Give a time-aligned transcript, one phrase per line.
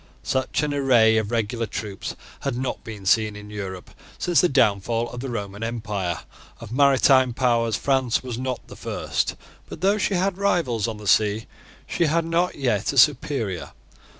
[0.23, 5.11] Such an array of regular troops had not been seen in Europe since the downfall
[5.11, 6.21] of the Roman empire.
[6.59, 9.35] Of maritime powers France was not the first.
[9.69, 11.45] But, though she had rivals on the sea,
[11.85, 13.73] she had not yet a superior.